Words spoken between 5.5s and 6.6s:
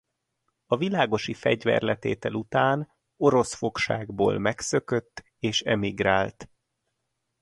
emigrált.